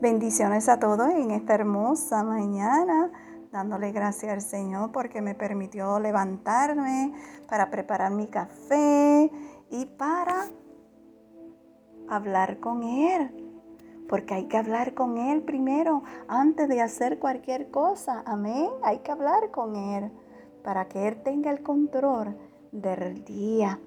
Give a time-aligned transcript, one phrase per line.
[0.00, 3.10] Bendiciones a todos en esta hermosa mañana,
[3.50, 7.14] dándole gracias al Señor porque me permitió levantarme
[7.48, 9.30] para preparar mi café
[9.70, 10.50] y para
[12.10, 13.30] hablar con Él.
[14.06, 18.22] Porque hay que hablar con Él primero antes de hacer cualquier cosa.
[18.26, 18.68] Amén.
[18.82, 20.12] Hay que hablar con Él
[20.62, 22.36] para que Él tenga el control
[22.70, 23.80] del día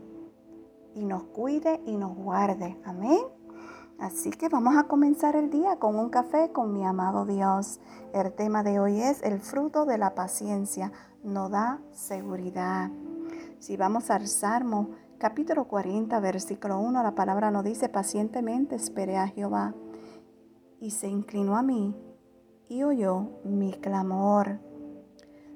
[0.96, 2.76] y nos cuide y nos guarde.
[2.84, 3.39] Amén.
[4.00, 7.82] Así que vamos a comenzar el día con un café con mi amado Dios.
[8.14, 10.94] El tema de hoy es el fruto de la paciencia.
[11.22, 12.92] No da seguridad.
[13.60, 19.28] Si vamos al Salmo capítulo 40, versículo 1, la palabra nos dice, pacientemente esperé a
[19.28, 19.76] Jehová
[20.80, 21.94] y se inclinó a mí
[22.70, 24.62] y oyó mi clamor.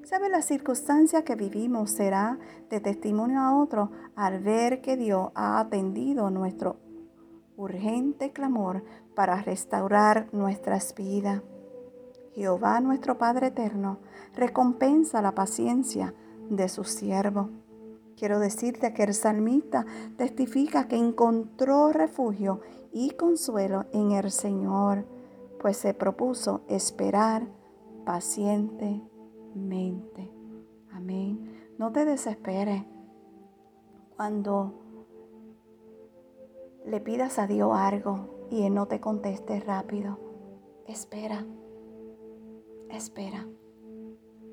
[0.02, 2.38] ¿Sabe la circunstancia que vivimos será
[2.68, 6.84] de testimonio a otro al ver que Dios ha atendido nuestro
[7.56, 11.42] urgente clamor para restaurar nuestras vidas.
[12.34, 13.98] Jehová nuestro Padre eterno
[14.34, 16.14] recompensa la paciencia
[16.50, 17.50] de su siervo.
[18.16, 22.60] Quiero decirte que el salmista testifica que encontró refugio
[22.92, 25.04] y consuelo en el Señor,
[25.60, 27.46] pues se propuso esperar
[28.04, 30.30] pacientemente.
[30.92, 31.72] Amén.
[31.78, 32.84] No te desesperes
[34.16, 34.83] cuando
[36.84, 40.18] le pidas a Dios algo y Él no te conteste rápido,
[40.86, 41.44] espera,
[42.90, 43.46] espera,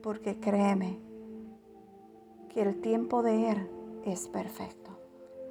[0.01, 0.99] porque créeme
[2.49, 3.69] que el tiempo de Él
[4.05, 4.91] es perfecto.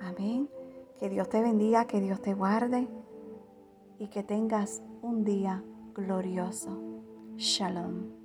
[0.01, 0.49] Amén.
[0.99, 2.89] Que Dios te bendiga, que Dios te guarde
[3.99, 5.63] y que tengas un día
[5.95, 6.79] glorioso.
[7.37, 8.20] Shalom.